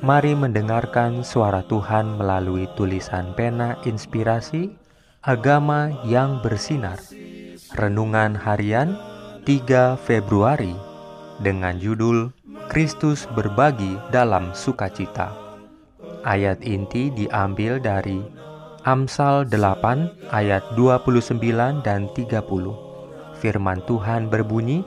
Mari 0.00 0.32
mendengarkan 0.32 1.20
suara 1.20 1.60
Tuhan 1.60 2.16
melalui 2.16 2.64
tulisan 2.72 3.36
pena 3.36 3.76
inspirasi 3.84 4.72
Agama 5.20 5.92
yang 6.08 6.40
bersinar. 6.40 6.96
Renungan 7.76 8.32
harian 8.32 8.96
3 9.44 10.00
Februari 10.00 10.72
Dengan 11.44 11.76
judul 11.76 12.32
Kristus 12.72 13.28
berbagi 13.36 14.00
dalam 14.08 14.56
sukacita. 14.56 15.36
Ayat 16.24 16.64
inti 16.64 17.12
diambil 17.12 17.76
dari 17.76 18.24
Amsal 18.88 19.44
8 19.52 20.32
ayat 20.32 20.64
29 20.80 21.36
dan 21.84 22.08
30 22.16 22.40
Firman 23.36 23.84
Tuhan 23.84 24.32
berbunyi 24.32 24.80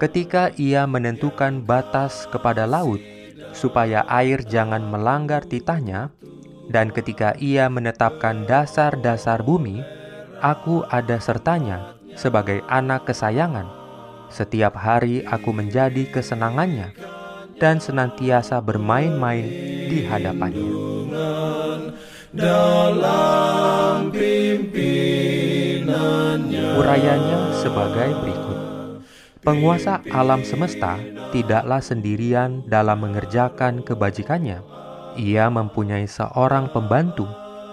Ketika 0.00 0.48
ia 0.56 0.88
menentukan 0.88 1.60
batas 1.60 2.24
kepada 2.32 2.64
laut 2.64 3.19
supaya 3.52 4.06
air 4.08 4.42
jangan 4.46 4.82
melanggar 4.86 5.44
titahnya, 5.44 6.10
dan 6.70 6.94
ketika 6.94 7.34
ia 7.42 7.66
menetapkan 7.66 8.46
dasar-dasar 8.46 9.42
bumi, 9.42 9.82
aku 10.38 10.86
ada 10.86 11.18
sertanya 11.18 11.98
sebagai 12.14 12.62
anak 12.70 13.10
kesayangan. 13.10 13.66
Setiap 14.30 14.78
hari 14.78 15.26
aku 15.26 15.50
menjadi 15.50 16.06
kesenangannya, 16.06 16.94
dan 17.58 17.82
senantiasa 17.82 18.62
bermain-main 18.62 19.44
di 19.90 20.06
hadapannya. 20.06 20.70
Urayanya 26.78 27.38
sebagai 27.58 28.10
berikut. 28.22 28.58
Penguasa 29.42 30.04
alam 30.12 30.46
semesta 30.46 31.00
tidaklah 31.30 31.82
sendirian 31.82 32.62
dalam 32.66 33.02
mengerjakan 33.02 33.82
kebajikannya. 33.82 34.62
Ia 35.18 35.50
mempunyai 35.50 36.06
seorang 36.06 36.70
pembantu, 36.70 37.26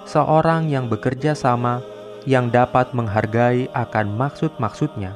seorang 0.09 0.69
yang 0.69 0.89
bekerja 0.89 1.37
sama, 1.37 1.81
yang 2.25 2.49
dapat 2.49 2.93
menghargai 2.97 3.69
akan 3.73 4.17
maksud-maksudnya, 4.17 5.13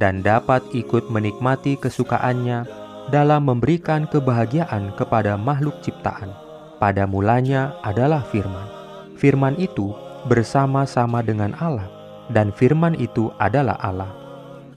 dan 0.00 0.24
dapat 0.24 0.64
ikut 0.72 1.12
menikmati 1.12 1.76
kesukaannya 1.76 2.64
dalam 3.12 3.48
memberikan 3.48 4.08
kebahagiaan 4.08 4.96
kepada 4.96 5.36
makhluk 5.36 5.76
ciptaan. 5.84 6.32
Pada 6.80 7.04
mulanya 7.04 7.76
adalah 7.84 8.24
firman. 8.24 8.64
Firman 9.20 9.52
itu 9.60 9.92
bersama-sama 10.24 11.20
dengan 11.20 11.52
Allah, 11.60 11.88
dan 12.32 12.48
firman 12.56 12.96
itu 12.96 13.28
adalah 13.36 13.76
Allah 13.84 14.20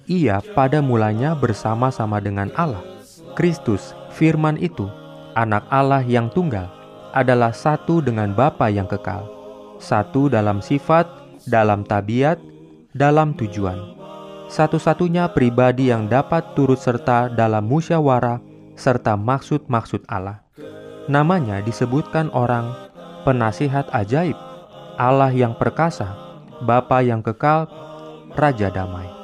ia 0.07 0.43
pada 0.51 0.83
mulanya 0.83 1.31
bersama-sama 1.31 2.19
dengan 2.19 2.51
Allah. 2.59 2.92
Kristus, 3.33 3.97
firman 4.13 4.57
itu, 4.61 4.85
anak 5.33 5.65
Allah 5.73 6.05
yang 6.05 6.29
tunggal, 6.29 6.69
adalah 7.13 7.53
satu 7.53 8.01
dengan 8.01 8.33
Bapa 8.33 8.69
yang 8.69 8.85
kekal, 8.85 9.25
satu 9.77 10.29
dalam 10.29 10.61
sifat, 10.61 11.05
dalam 11.49 11.85
tabiat, 11.85 12.37
dalam 12.93 13.33
tujuan. 13.37 13.97
Satu-satunya 14.49 15.33
pribadi 15.33 15.89
yang 15.89 16.05
dapat 16.05 16.53
turut 16.53 16.77
serta 16.77 17.29
dalam 17.29 17.65
musyawarah 17.65 18.37
serta 18.77 19.17
maksud-maksud 19.17 20.05
Allah. 20.05 20.45
Namanya 21.09 21.61
disebutkan 21.65 22.29
orang 22.37 22.69
penasihat 23.25 23.89
ajaib, 23.93 24.37
Allah 24.97 25.33
yang 25.33 25.57
perkasa, 25.57 26.13
Bapa 26.61 27.01
yang 27.01 27.25
kekal, 27.25 27.65
Raja 28.33 28.69
damai 28.69 29.23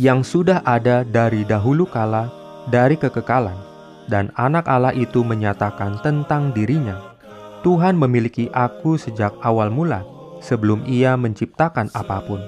yang 0.00 0.24
sudah 0.24 0.64
ada 0.64 1.04
dari 1.04 1.44
dahulu 1.44 1.84
kala, 1.84 2.32
dari 2.68 3.00
kekekalan, 3.00 3.56
dan 4.10 4.28
anak 4.36 4.68
Allah 4.68 4.92
itu 4.92 5.24
menyatakan 5.24 5.96
tentang 6.04 6.52
dirinya, 6.52 6.98
Tuhan 7.64 7.96
memiliki 7.96 8.50
aku 8.52 9.00
sejak 9.00 9.32
awal 9.40 9.72
mula, 9.72 10.04
sebelum 10.44 10.84
ia 10.84 11.16
menciptakan 11.16 11.88
apa 11.96 12.20
pun. 12.24 12.40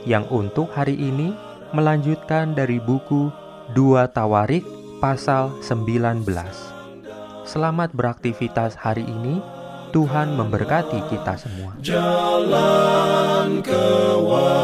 yang 0.05 0.29
untuk 0.33 0.69
hari 0.73 0.97
ini 0.97 1.33
melanjutkan 1.73 2.53
dari 2.53 2.77
buku 2.77 3.33
2 3.73 4.05
Tawarik 4.13 4.82
pasal 5.03 5.59
19. 5.59 6.23
Selamat 7.43 7.91
beraktivitas 7.91 8.79
hari 8.79 9.03
ini. 9.03 9.43
Tuhan 9.91 10.31
memberkati 10.39 11.11
kita 11.11 11.35
semua. 11.35 11.75
Jalan 11.83 13.59
kewajiban 13.59 14.63